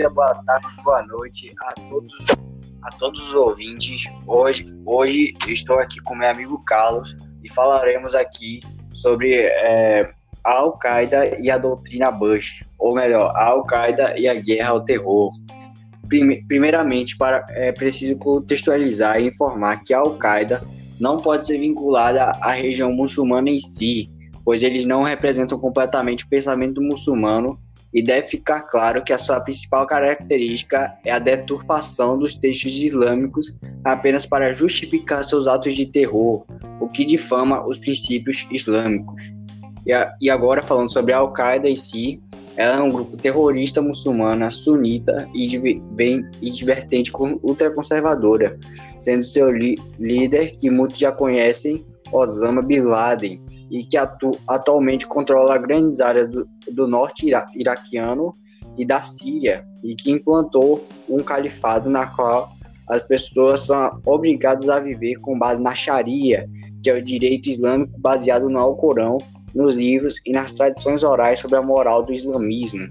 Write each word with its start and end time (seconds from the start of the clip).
dia, 0.00 0.08
boa 0.08 0.34
tarde, 0.46 0.66
boa 0.82 1.02
noite 1.02 1.54
a 1.60 1.72
todos, 1.74 2.14
a 2.82 2.90
todos 2.92 3.28
os 3.28 3.34
ouvintes. 3.34 4.04
Hoje, 4.26 4.64
hoje 4.86 5.34
estou 5.46 5.78
aqui 5.78 6.00
com 6.00 6.14
meu 6.14 6.30
amigo 6.30 6.64
Carlos 6.64 7.14
e 7.44 7.50
falaremos 7.50 8.14
aqui 8.14 8.60
sobre 8.94 9.34
é, 9.34 10.10
a 10.42 10.52
Al-Qaeda 10.52 11.38
e 11.38 11.50
a 11.50 11.58
doutrina 11.58 12.10
Bush, 12.10 12.64
ou 12.78 12.94
melhor, 12.94 13.30
a 13.36 13.44
Al-Qaeda 13.48 14.18
e 14.18 14.26
a 14.26 14.32
guerra 14.32 14.70
ao 14.70 14.82
terror. 14.82 15.32
Primeiramente, 16.48 17.18
para, 17.18 17.44
é 17.50 17.70
preciso 17.70 18.18
contextualizar 18.18 19.20
e 19.20 19.28
informar 19.28 19.82
que 19.82 19.92
a 19.92 19.98
Al-Qaeda 19.98 20.62
não 20.98 21.18
pode 21.18 21.46
ser 21.46 21.58
vinculada 21.58 22.24
à 22.40 22.52
região 22.52 22.90
muçulmana 22.90 23.50
em 23.50 23.58
si, 23.58 24.10
pois 24.46 24.62
eles 24.62 24.86
não 24.86 25.02
representam 25.02 25.58
completamente 25.58 26.24
o 26.24 26.28
pensamento 26.28 26.80
muçulmano 26.80 27.58
e 27.92 28.02
deve 28.02 28.28
ficar 28.28 28.62
claro 28.62 29.02
que 29.02 29.12
a 29.12 29.18
sua 29.18 29.40
principal 29.40 29.86
característica 29.86 30.94
é 31.04 31.10
a 31.10 31.18
deturpação 31.18 32.18
dos 32.18 32.34
textos 32.34 32.72
islâmicos 32.72 33.56
apenas 33.84 34.26
para 34.26 34.52
justificar 34.52 35.24
seus 35.24 35.46
atos 35.46 35.74
de 35.74 35.86
terror, 35.86 36.44
o 36.80 36.88
que 36.88 37.04
difama 37.04 37.66
os 37.66 37.78
princípios 37.78 38.46
islâmicos. 38.50 39.22
E, 39.86 39.92
a, 39.92 40.14
e 40.20 40.30
agora 40.30 40.62
falando 40.62 40.92
sobre 40.92 41.12
a 41.12 41.18
Al-Qaeda 41.18 41.68
em 41.68 41.76
si, 41.76 42.22
ela 42.56 42.76
é 42.76 42.80
um 42.80 42.90
grupo 42.90 43.16
terrorista 43.16 43.80
muçulmana 43.80 44.50
sunita 44.50 45.28
e 45.34 45.58
bem 45.92 46.24
e 46.42 46.50
divertente 46.50 47.10
ultraconservadora, 47.42 48.58
sendo 48.98 49.22
seu 49.22 49.50
líder, 49.50 50.56
que 50.56 50.68
muitos 50.68 50.98
já 50.98 51.10
conhecem, 51.10 51.84
Osama 52.12 52.62
Bin 52.62 52.82
Laden, 52.82 53.42
e 53.70 53.84
que 53.84 53.96
atu 53.96 54.36
atualmente 54.48 55.06
controla 55.06 55.58
grandes 55.58 56.00
áreas 56.00 56.30
do, 56.30 56.48
do 56.72 56.88
norte 56.88 57.26
ira 57.26 57.46
iraquiano 57.54 58.32
e 58.76 58.84
da 58.84 59.02
Síria, 59.02 59.64
e 59.82 59.94
que 59.94 60.10
implantou 60.10 60.84
um 61.08 61.22
califado 61.22 61.88
na 61.88 62.06
qual 62.06 62.50
as 62.88 63.02
pessoas 63.04 63.60
são 63.66 64.00
obrigadas 64.04 64.68
a 64.68 64.80
viver 64.80 65.14
com 65.20 65.38
base 65.38 65.62
na 65.62 65.74
Sharia, 65.74 66.44
que 66.82 66.90
é 66.90 66.94
o 66.94 67.02
direito 67.02 67.48
islâmico 67.48 67.98
baseado 68.00 68.48
no 68.48 68.58
Alcorão, 68.58 69.18
nos 69.54 69.76
livros 69.76 70.16
e 70.26 70.32
nas 70.32 70.54
tradições 70.54 71.04
orais 71.04 71.38
sobre 71.38 71.56
a 71.56 71.62
moral 71.62 72.04
do 72.04 72.12
islamismo. 72.12 72.88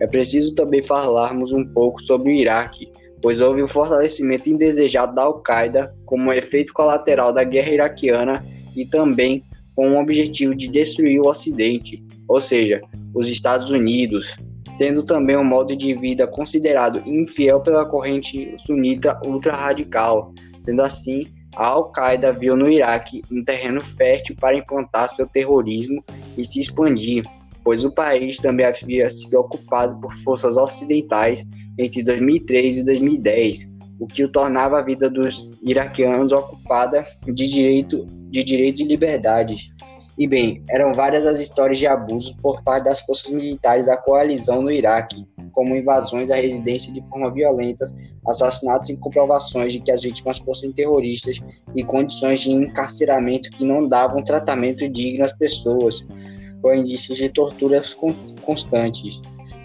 É 0.00 0.06
preciso 0.06 0.54
também 0.54 0.82
falarmos 0.82 1.52
um 1.52 1.64
pouco 1.64 2.00
sobre 2.02 2.32
o 2.32 2.34
Iraque, 2.34 2.90
pois 3.24 3.40
houve 3.40 3.62
um 3.62 3.66
fortalecimento 3.66 4.50
indesejado 4.50 5.14
da 5.14 5.22
Al-Qaeda 5.22 5.96
como 6.04 6.30
efeito 6.30 6.74
colateral 6.74 7.32
da 7.32 7.42
guerra 7.42 7.72
iraquiana 7.72 8.44
e 8.76 8.84
também 8.84 9.42
com 9.74 9.92
o 9.92 9.98
objetivo 9.98 10.54
de 10.54 10.68
destruir 10.68 11.18
o 11.20 11.26
Ocidente, 11.26 12.04
ou 12.28 12.38
seja, 12.38 12.82
os 13.14 13.26
Estados 13.26 13.70
Unidos, 13.70 14.36
tendo 14.76 15.02
também 15.02 15.38
um 15.38 15.42
modo 15.42 15.74
de 15.74 15.94
vida 15.94 16.26
considerado 16.26 17.02
infiel 17.06 17.60
pela 17.60 17.86
corrente 17.86 18.54
sunita 18.58 19.18
ultra-radical. 19.24 20.34
Sendo 20.60 20.82
assim, 20.82 21.26
a 21.56 21.68
Al-Qaeda 21.68 22.30
viu 22.30 22.54
no 22.54 22.70
Iraque 22.70 23.22
um 23.32 23.42
terreno 23.42 23.80
fértil 23.80 24.36
para 24.38 24.58
implantar 24.58 25.08
seu 25.08 25.26
terrorismo 25.26 26.04
e 26.36 26.44
se 26.44 26.60
expandir, 26.60 27.24
pois 27.64 27.86
o 27.86 27.90
país 27.90 28.36
também 28.36 28.66
havia 28.66 29.08
sido 29.08 29.40
ocupado 29.40 29.98
por 29.98 30.14
forças 30.16 30.58
ocidentais 30.58 31.42
entre 31.78 32.02
2003 32.02 32.78
e 32.78 32.84
2010, 32.84 33.70
o 33.98 34.06
que 34.06 34.24
o 34.24 34.28
tornava 34.28 34.78
a 34.78 34.82
vida 34.82 35.08
dos 35.08 35.50
iraquianos 35.62 36.32
ocupada 36.32 37.04
de 37.24 37.48
direito 37.48 38.06
de 38.30 38.42
direitos 38.42 38.82
e 38.82 38.84
liberdades. 38.84 39.70
E 40.18 40.26
bem, 40.26 40.62
eram 40.68 40.92
várias 40.94 41.26
as 41.26 41.40
histórias 41.40 41.78
de 41.78 41.86
abusos 41.86 42.32
por 42.40 42.62
parte 42.62 42.84
das 42.84 43.00
forças 43.00 43.32
militares 43.32 43.86
da 43.86 43.96
coalizão 43.96 44.62
no 44.62 44.70
Iraque, 44.70 45.24
como 45.52 45.76
invasões 45.76 46.30
à 46.30 46.36
residência 46.36 46.92
de 46.92 47.06
forma 47.08 47.32
violenta, 47.32 47.84
assassinatos 48.26 48.90
e 48.90 48.96
comprovações 48.96 49.72
de 49.72 49.80
que 49.80 49.90
as 49.90 50.02
vítimas 50.02 50.38
fossem 50.38 50.72
terroristas 50.72 51.40
e 51.74 51.84
condições 51.84 52.40
de 52.40 52.50
encarceramento 52.50 53.50
que 53.50 53.64
não 53.64 53.88
davam 53.88 54.22
tratamento 54.22 54.88
digno 54.88 55.24
às 55.24 55.32
pessoas, 55.32 56.06
ou 56.62 56.74
indícios 56.74 57.18
de 57.18 57.28
torturas 57.28 57.96
constantes 58.42 59.20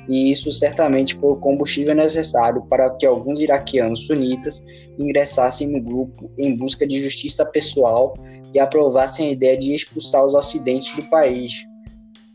e 0.08 0.32
isso 0.32 0.52
certamente 0.52 1.16
foi 1.16 1.32
o 1.32 1.40
combustível 1.40 1.94
necessário 1.94 2.62
para 2.68 2.90
que 2.92 3.06
alguns 3.06 3.42
iraquianos 3.42 4.08
sunitas 4.08 4.64
ingressassem 4.98 5.68
no 5.68 5.82
grupo 5.82 6.30
em 6.38 6.56
busca 6.56 6.86
de 6.86 7.02
justiça 7.02 7.46
pessoal 7.46 8.18
e 8.54 8.60
aprovassem 8.60 9.28
a 9.28 9.32
ideia 9.32 9.58
de 9.58 9.74
expulsar 9.74 10.26
os 10.26 10.34
ocidentes 10.34 10.96
do 10.96 11.04
país, 11.04 11.66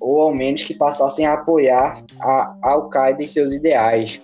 ou 0.00 0.20
ao 0.22 0.34
menos 0.34 0.62
que 0.62 0.74
passassem 0.74 1.26
a 1.26 1.34
apoiar 1.34 2.04
a 2.20 2.56
Al-Qaeda 2.62 3.22
e 3.22 3.28
seus 3.28 3.52
ideais. 3.52 4.20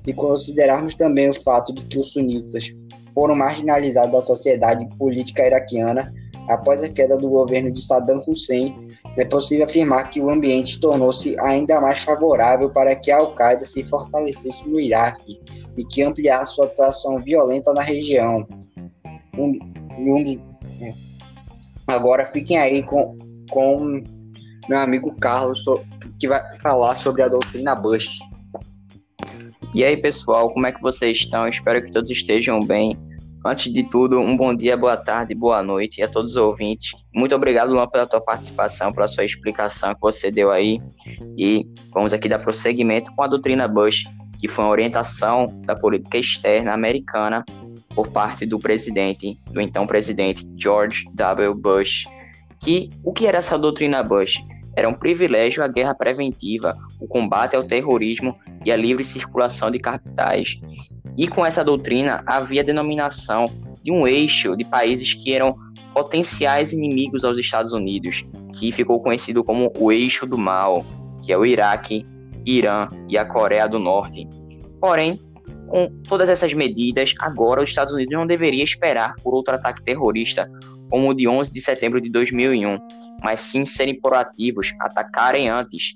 Se 0.00 0.12
considerarmos 0.12 0.94
também 0.94 1.30
o 1.30 1.34
fato 1.34 1.72
de 1.72 1.82
que 1.86 1.98
os 1.98 2.12
sunitas 2.12 2.72
foram 3.14 3.34
marginalizados 3.34 4.12
da 4.12 4.20
sociedade 4.20 4.86
política 4.96 5.46
iraquiana, 5.46 6.12
Após 6.48 6.84
a 6.84 6.88
queda 6.88 7.16
do 7.16 7.28
governo 7.28 7.72
de 7.72 7.80
Saddam 7.82 8.22
Hussein, 8.26 8.88
é 9.16 9.24
possível 9.24 9.64
afirmar 9.64 10.10
que 10.10 10.20
o 10.20 10.28
ambiente 10.28 10.78
tornou-se 10.78 11.38
ainda 11.40 11.80
mais 11.80 12.00
favorável 12.00 12.70
para 12.70 12.94
que 12.94 13.10
a 13.10 13.16
Al-Qaeda 13.16 13.64
se 13.64 13.82
fortalecesse 13.84 14.70
no 14.70 14.78
Iraque 14.78 15.40
e 15.76 15.84
que 15.84 16.02
ampliasse 16.02 16.54
sua 16.54 16.66
atuação 16.66 17.18
violenta 17.18 17.72
na 17.72 17.82
região. 17.82 18.46
Um, 19.38 19.58
um, 19.98 20.24
é. 20.80 20.94
agora 21.86 22.26
fiquem 22.26 22.58
aí 22.58 22.82
com, 22.82 23.16
com 23.50 24.02
meu 24.68 24.78
amigo 24.78 25.16
Carlos, 25.18 25.64
que 26.18 26.28
vai 26.28 26.42
falar 26.58 26.94
sobre 26.96 27.22
a 27.22 27.28
doutrina 27.28 27.74
Bush. 27.74 28.18
E 29.74 29.82
aí, 29.82 29.96
pessoal, 29.96 30.52
como 30.52 30.66
é 30.66 30.72
que 30.72 30.80
vocês 30.80 31.18
estão? 31.18 31.48
Espero 31.48 31.84
que 31.84 31.90
todos 31.90 32.10
estejam 32.10 32.60
bem. 32.60 32.96
Antes 33.46 33.70
de 33.70 33.82
tudo, 33.82 34.18
um 34.20 34.34
bom 34.34 34.54
dia, 34.54 34.74
boa 34.74 34.96
tarde, 34.96 35.34
boa 35.34 35.62
noite 35.62 36.02
a 36.02 36.08
todos 36.08 36.30
os 36.30 36.36
ouvintes. 36.38 36.94
Muito 37.14 37.34
obrigado, 37.34 37.70
Luan, 37.70 37.86
pela 37.86 38.06
tua 38.06 38.20
participação, 38.20 38.90
pela 38.90 39.06
sua 39.06 39.22
explicação 39.22 39.94
que 39.94 40.00
você 40.00 40.30
deu 40.30 40.50
aí. 40.50 40.80
E 41.36 41.68
vamos 41.92 42.14
aqui 42.14 42.26
dar 42.26 42.38
prosseguimento 42.38 43.14
com 43.14 43.22
a 43.22 43.26
doutrina 43.26 43.68
Bush, 43.68 44.04
que 44.40 44.48
foi 44.48 44.64
uma 44.64 44.70
orientação 44.70 45.60
da 45.66 45.76
política 45.76 46.16
externa 46.16 46.72
americana 46.72 47.44
por 47.94 48.08
parte 48.08 48.46
do 48.46 48.58
presidente, 48.58 49.38
do 49.50 49.60
então 49.60 49.86
presidente 49.86 50.48
George 50.56 51.04
W. 51.12 51.54
Bush. 51.54 52.06
Que 52.60 52.88
o 53.04 53.12
que 53.12 53.26
era 53.26 53.36
essa 53.36 53.58
doutrina 53.58 54.02
Bush? 54.02 54.42
Era 54.74 54.88
um 54.88 54.94
privilégio 54.94 55.62
a 55.62 55.68
guerra 55.68 55.94
preventiva, 55.94 56.78
o 56.98 57.06
combate 57.06 57.54
ao 57.54 57.62
terrorismo 57.62 58.34
e 58.64 58.72
a 58.72 58.76
livre 58.76 59.04
circulação 59.04 59.70
de 59.70 59.78
capitais. 59.78 60.58
E 61.16 61.28
com 61.28 61.44
essa 61.44 61.64
doutrina 61.64 62.22
havia 62.26 62.60
a 62.60 62.64
denominação 62.64 63.46
de 63.82 63.92
um 63.92 64.06
eixo 64.06 64.56
de 64.56 64.64
países 64.64 65.14
que 65.14 65.32
eram 65.32 65.56
potenciais 65.92 66.72
inimigos 66.72 67.24
aos 67.24 67.38
Estados 67.38 67.72
Unidos, 67.72 68.24
que 68.58 68.72
ficou 68.72 69.00
conhecido 69.00 69.44
como 69.44 69.72
o 69.78 69.92
eixo 69.92 70.26
do 70.26 70.36
mal, 70.36 70.84
que 71.22 71.32
é 71.32 71.38
o 71.38 71.46
Iraque, 71.46 72.04
Irã 72.44 72.88
e 73.08 73.16
a 73.16 73.24
Coreia 73.24 73.68
do 73.68 73.78
Norte. 73.78 74.26
Porém, 74.80 75.18
com 75.68 75.88
todas 76.08 76.28
essas 76.28 76.52
medidas, 76.52 77.14
agora 77.20 77.62
os 77.62 77.68
Estados 77.68 77.92
Unidos 77.92 78.12
não 78.12 78.26
deveria 78.26 78.64
esperar 78.64 79.14
por 79.22 79.34
outro 79.34 79.54
ataque 79.54 79.82
terrorista 79.82 80.50
como 80.90 81.08
o 81.08 81.14
de 81.14 81.26
11 81.26 81.52
de 81.52 81.60
setembro 81.60 82.00
de 82.00 82.10
2001, 82.10 82.78
mas 83.22 83.40
sim 83.40 83.64
serem 83.64 83.98
proativos, 83.98 84.72
atacarem 84.80 85.48
antes. 85.48 85.94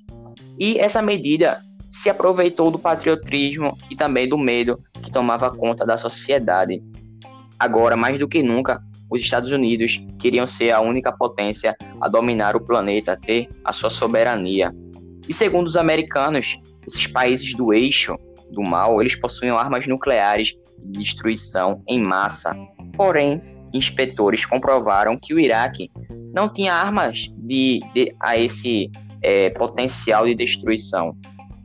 E 0.58 0.78
essa 0.78 1.02
medida 1.02 1.60
se 1.90 2.10
aproveitou 2.10 2.70
do 2.70 2.78
patriotismo 2.78 3.76
e 3.90 3.96
também 3.96 4.28
do 4.28 4.38
medo 4.38 4.82
que 5.02 5.10
tomava 5.10 5.50
conta 5.54 5.86
da 5.86 5.96
sociedade. 5.96 6.82
Agora, 7.58 7.96
mais 7.96 8.18
do 8.18 8.28
que 8.28 8.42
nunca, 8.42 8.80
os 9.10 9.20
Estados 9.20 9.50
Unidos 9.50 10.02
queriam 10.18 10.46
ser 10.46 10.70
a 10.70 10.80
única 10.80 11.10
potência 11.10 11.76
a 12.00 12.08
dominar 12.08 12.54
o 12.54 12.60
planeta, 12.60 13.16
ter 13.16 13.48
a 13.64 13.72
sua 13.72 13.90
soberania. 13.90 14.74
E 15.28 15.32
segundo 15.32 15.66
os 15.66 15.76
americanos, 15.76 16.58
esses 16.86 17.06
países 17.06 17.54
do 17.54 17.72
eixo 17.72 18.16
do 18.50 18.62
mal, 18.62 19.00
eles 19.00 19.16
possuíam 19.16 19.58
armas 19.58 19.86
nucleares 19.86 20.54
de 20.84 21.00
destruição 21.00 21.82
em 21.88 22.00
massa. 22.00 22.54
Porém, 22.96 23.42
inspetores 23.72 24.44
comprovaram 24.44 25.16
que 25.20 25.34
o 25.34 25.40
Iraque 25.40 25.90
não 26.34 26.48
tinha 26.48 26.74
armas 26.74 27.28
de, 27.36 27.80
de 27.94 28.14
a 28.20 28.36
esse 28.36 28.90
é, 29.22 29.50
potencial 29.50 30.26
de 30.26 30.34
destruição 30.34 31.16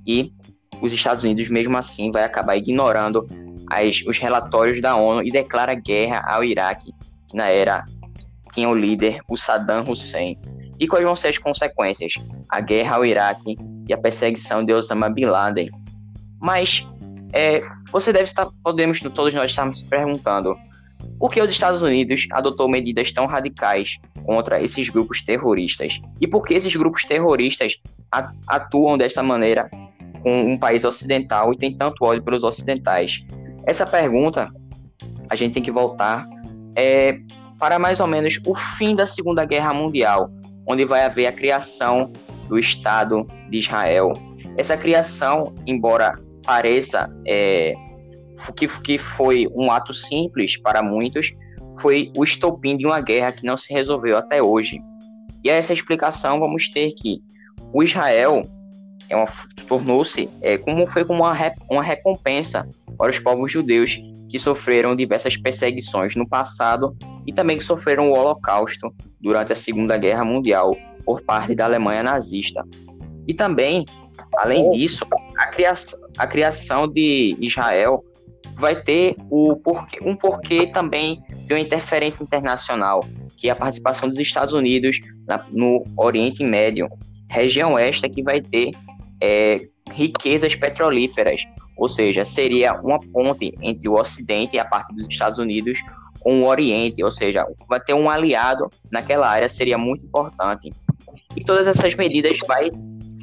e 0.05 0.33
os 0.81 0.91
Estados 0.91 1.23
Unidos, 1.23 1.49
mesmo 1.49 1.77
assim, 1.77 2.11
vai 2.11 2.23
acabar 2.23 2.55
ignorando 2.55 3.25
as, 3.67 4.01
os 4.05 4.17
relatórios 4.17 4.81
da 4.81 4.95
ONU 4.95 5.23
e 5.23 5.31
declara 5.31 5.73
guerra 5.73 6.23
ao 6.27 6.43
Iraque, 6.43 6.91
que 7.27 7.37
na 7.37 7.47
era 7.47 7.85
tinha 8.53 8.69
o 8.69 8.75
líder, 8.75 9.19
o 9.27 9.35
Saddam 9.35 9.83
Hussein. 9.89 10.37
E 10.79 10.87
quais 10.87 11.03
vão 11.03 11.15
ser 11.15 11.29
as 11.29 11.37
consequências? 11.37 12.13
A 12.49 12.61
guerra 12.61 12.97
ao 12.97 13.05
Iraque 13.05 13.57
e 13.87 13.93
a 13.93 13.97
perseguição 13.97 14.63
de 14.63 14.73
Osama 14.73 15.09
Bin 15.09 15.25
Laden. 15.25 15.69
Mas 16.39 16.87
é, 17.31 17.61
você 17.91 18.13
deve 18.13 18.25
estar, 18.25 18.47
podemos 18.63 18.99
todos 18.99 19.33
nós 19.33 19.49
estarmos 19.49 19.79
se 19.79 19.85
perguntando, 19.85 20.55
por 21.17 21.31
que 21.31 21.41
os 21.41 21.49
Estados 21.49 21.81
Unidos 21.81 22.27
adotou 22.31 22.69
medidas 22.69 23.11
tão 23.11 23.25
radicais 23.25 23.97
contra 24.25 24.61
esses 24.61 24.89
grupos 24.89 25.23
terroristas? 25.23 25.99
E 26.21 26.27
por 26.27 26.43
que 26.43 26.53
esses 26.53 26.75
grupos 26.75 27.05
terroristas 27.05 27.77
atuam 28.47 28.97
desta 28.97 29.23
maneira 29.23 29.69
com 30.23 30.53
um 30.53 30.57
país 30.57 30.83
ocidental 30.85 31.53
e 31.53 31.57
tem 31.57 31.75
tanto 31.75 32.03
ódio 32.03 32.23
pelos 32.23 32.43
ocidentais? 32.43 33.23
Essa 33.67 33.85
pergunta 33.85 34.49
a 35.29 35.35
gente 35.35 35.53
tem 35.53 35.63
que 35.63 35.71
voltar 35.71 36.25
é, 36.75 37.15
para 37.59 37.77
mais 37.77 37.99
ou 37.99 38.07
menos 38.07 38.39
o 38.45 38.55
fim 38.55 38.95
da 38.95 39.05
Segunda 39.05 39.45
Guerra 39.45 39.73
Mundial, 39.73 40.29
onde 40.67 40.85
vai 40.85 41.05
haver 41.05 41.27
a 41.27 41.31
criação 41.31 42.11
do 42.47 42.57
Estado 42.57 43.27
de 43.49 43.59
Israel. 43.59 44.13
Essa 44.57 44.77
criação, 44.77 45.53
embora 45.65 46.19
pareça 46.45 47.09
é, 47.25 47.73
que, 48.55 48.67
que 48.67 48.97
foi 48.97 49.47
um 49.55 49.71
ato 49.71 49.93
simples 49.93 50.57
para 50.57 50.83
muitos, 50.83 51.33
foi 51.79 52.11
o 52.17 52.23
estopim 52.23 52.77
de 52.77 52.85
uma 52.85 53.01
guerra 53.01 53.31
que 53.31 53.45
não 53.45 53.57
se 53.57 53.73
resolveu 53.73 54.17
até 54.17 54.41
hoje. 54.41 54.81
E 55.43 55.49
a 55.49 55.53
essa 55.53 55.73
explicação 55.73 56.39
vamos 56.39 56.69
ter 56.69 56.91
que 56.91 57.21
o 57.73 57.83
Israel 57.83 58.43
é 59.09 59.25
tornou-se 59.67 60.29
é, 60.41 60.57
como 60.57 60.85
foi 60.87 61.05
como 61.05 61.23
uma, 61.23 61.35
uma 61.69 61.83
recompensa 61.83 62.67
para 62.97 63.11
os 63.11 63.19
povos 63.19 63.51
judeus 63.51 63.99
que 64.29 64.39
sofreram 64.39 64.95
diversas 64.95 65.37
perseguições 65.37 66.15
no 66.15 66.27
passado 66.27 66.95
e 67.25 67.31
também 67.31 67.57
que 67.57 67.63
sofreram 67.63 68.09
o 68.09 68.17
Holocausto 68.17 68.93
durante 69.21 69.53
a 69.53 69.55
Segunda 69.55 69.97
Guerra 69.97 70.25
Mundial 70.25 70.75
por 71.05 71.21
parte 71.21 71.53
da 71.53 71.65
Alemanha 71.65 72.03
nazista. 72.03 72.63
E 73.27 73.33
também, 73.33 73.85
além 74.37 74.69
disso, 74.71 75.05
a 75.37 75.47
criação, 75.47 75.99
a 76.17 76.27
criação 76.27 76.87
de 76.87 77.37
Israel 77.39 78.03
vai 78.55 78.75
ter 78.75 79.15
o 79.29 79.55
porquê, 79.57 79.99
um 80.01 80.15
porquê 80.15 80.67
também 80.67 81.21
de 81.47 81.53
uma 81.53 81.59
interferência 81.59 82.23
internacional, 82.23 83.01
que 83.37 83.49
é 83.49 83.51
a 83.51 83.55
participação 83.55 84.09
dos 84.09 84.19
Estados 84.19 84.53
Unidos 84.53 84.99
na, 85.27 85.45
no 85.51 85.83
Oriente 85.97 86.43
Médio, 86.43 86.89
região 87.29 87.77
esta 87.77 88.09
que 88.09 88.21
vai 88.21 88.41
ter 88.41 88.71
é, 89.23 89.61
riquezas 89.93 90.53
petrolíferas, 90.53 91.45
ou 91.77 91.87
seja, 91.87 92.25
seria 92.25 92.73
uma 92.81 92.99
ponte 92.99 93.53
entre 93.61 93.87
o 93.87 93.93
Ocidente 93.93 94.59
a 94.59 94.65
parte 94.65 94.93
dos 94.93 95.07
Estados 95.07 95.39
Unidos 95.39 95.79
com 96.19 96.41
o 96.41 96.45
Oriente, 96.45 97.01
ou 97.01 97.09
seja, 97.09 97.47
vai 97.69 97.79
ter 97.79 97.93
um 97.93 98.09
aliado 98.09 98.69
naquela 98.91 99.29
área, 99.29 99.47
seria 99.47 99.77
muito 99.77 100.05
importante. 100.05 100.73
E 101.37 101.43
todas 101.43 101.67
essas 101.67 101.95
medidas 101.95 102.37
vai 102.45 102.69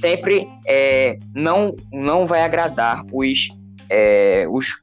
sempre 0.00 0.48
é, 0.66 1.18
não 1.34 1.76
não 1.92 2.26
vai 2.26 2.42
agradar 2.42 3.04
os, 3.12 3.48
é, 3.90 4.46
os, 4.48 4.82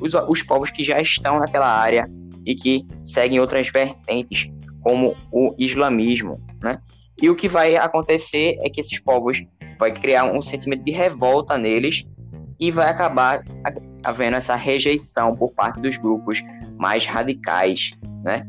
os, 0.00 0.14
os 0.28 0.42
povos 0.42 0.70
que 0.70 0.82
já 0.82 1.00
estão 1.00 1.38
naquela 1.38 1.68
área 1.68 2.10
e 2.44 2.54
que 2.54 2.84
seguem 3.02 3.38
outras 3.38 3.68
vertentes 3.70 4.48
como 4.82 5.14
o 5.30 5.54
islamismo, 5.56 6.40
né? 6.60 6.80
E 7.20 7.30
o 7.30 7.36
que 7.36 7.48
vai 7.48 7.76
acontecer 7.76 8.58
é 8.62 8.68
que 8.68 8.80
esses 8.80 8.98
povos 8.98 9.42
vai 9.78 9.92
criar 9.92 10.24
um 10.24 10.42
sentimento 10.42 10.82
de 10.84 10.90
revolta 10.90 11.56
neles 11.58 12.04
e 12.58 12.70
vai 12.70 12.88
acabar 12.88 13.44
havendo 14.04 14.36
essa 14.36 14.54
rejeição 14.56 15.34
por 15.34 15.52
parte 15.52 15.80
dos 15.80 15.96
grupos 15.96 16.42
mais 16.78 17.06
radicais, 17.06 17.92
né? 18.24 18.46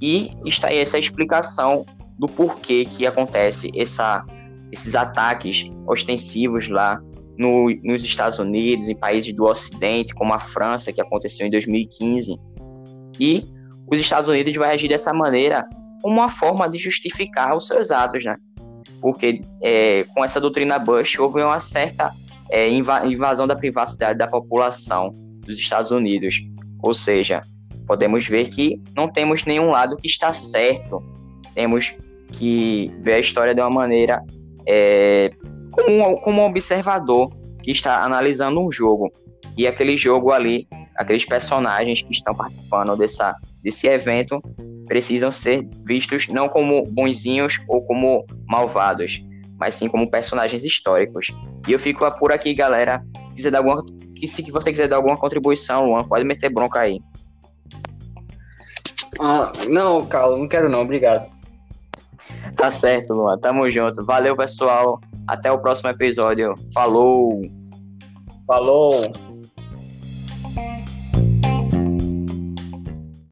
E 0.00 0.30
está 0.46 0.68
aí 0.68 0.78
essa 0.78 0.98
explicação 0.98 1.84
do 2.18 2.28
porquê 2.28 2.84
que 2.84 3.06
acontece 3.06 3.70
essa, 3.76 4.24
esses 4.72 4.94
ataques 4.94 5.66
ostensivos 5.86 6.68
lá 6.68 7.00
no, 7.38 7.70
nos 7.84 8.02
Estados 8.02 8.38
Unidos, 8.38 8.88
em 8.88 8.96
países 8.96 9.32
do 9.32 9.44
Ocidente, 9.44 10.14
como 10.14 10.34
a 10.34 10.38
França, 10.38 10.92
que 10.92 11.00
aconteceu 11.00 11.46
em 11.46 11.50
2015. 11.50 12.36
E 13.20 13.44
os 13.90 13.98
Estados 13.98 14.28
Unidos 14.28 14.54
vai 14.56 14.74
agir 14.74 14.88
dessa 14.88 15.12
maneira 15.12 15.66
como 16.02 16.14
uma 16.14 16.28
forma 16.28 16.68
de 16.68 16.78
justificar 16.78 17.56
os 17.56 17.66
seus 17.66 17.90
atos, 17.90 18.24
né? 18.24 18.36
Porque 19.00 19.40
é, 19.62 20.04
com 20.14 20.24
essa 20.24 20.40
doutrina 20.40 20.78
Bush 20.78 21.18
houve 21.18 21.42
uma 21.42 21.60
certa 21.60 22.12
é, 22.50 22.68
invasão 22.68 23.46
da 23.46 23.56
privacidade 23.56 24.18
da 24.18 24.26
população 24.26 25.12
dos 25.46 25.58
Estados 25.58 25.90
Unidos. 25.90 26.40
Ou 26.82 26.94
seja, 26.94 27.40
podemos 27.86 28.26
ver 28.26 28.48
que 28.50 28.80
não 28.96 29.08
temos 29.08 29.44
nenhum 29.44 29.70
lado 29.70 29.96
que 29.96 30.06
está 30.06 30.32
certo. 30.32 31.02
Temos 31.54 31.94
que 32.32 32.92
ver 33.00 33.14
a 33.14 33.18
história 33.18 33.54
de 33.54 33.60
uma 33.60 33.70
maneira 33.70 34.22
é, 34.66 35.30
como, 35.70 36.20
como 36.20 36.42
um 36.42 36.46
observador 36.46 37.30
que 37.62 37.70
está 37.70 38.02
analisando 38.02 38.60
um 38.60 38.70
jogo. 38.70 39.10
E 39.56 39.66
aquele 39.66 39.96
jogo 39.96 40.30
ali, 40.30 40.68
aqueles 40.96 41.24
personagens 41.24 42.02
que 42.02 42.12
estão 42.12 42.34
participando 42.34 42.96
dessa, 42.96 43.34
desse 43.62 43.86
evento, 43.88 44.40
precisam 44.88 45.30
ser 45.30 45.68
vistos 45.86 46.26
não 46.28 46.48
como 46.48 46.84
bonzinhos 46.86 47.60
ou 47.68 47.82
como 47.82 48.24
malvados, 48.46 49.22
mas 49.58 49.74
sim 49.74 49.88
como 49.88 50.10
personagens 50.10 50.64
históricos. 50.64 51.28
E 51.68 51.72
eu 51.72 51.78
fico 51.78 52.10
por 52.18 52.32
aqui, 52.32 52.54
galera. 52.54 53.04
Quiser 53.34 53.50
dar 53.50 53.58
alguma, 53.58 53.84
que 54.16 54.26
se 54.26 54.42
você 54.50 54.70
quiser 54.70 54.88
dar 54.88 54.96
alguma 54.96 55.16
contribuição, 55.16 55.86
Luan, 55.86 56.04
pode 56.04 56.24
meter 56.24 56.52
bronca 56.52 56.80
aí. 56.80 57.00
Ah, 59.20 59.52
não, 59.68 60.06
Carlos, 60.06 60.38
não 60.38 60.48
quero 60.48 60.68
não, 60.68 60.82
obrigado. 60.82 61.28
Tá 62.56 62.70
certo, 62.70 63.12
Luan. 63.12 63.38
Tamo 63.38 63.70
junto. 63.70 64.04
Valeu, 64.04 64.36
pessoal. 64.36 65.00
Até 65.26 65.50
o 65.52 65.58
próximo 65.58 65.90
episódio. 65.90 66.54
Falou! 66.72 67.42
Falou! 68.46 69.27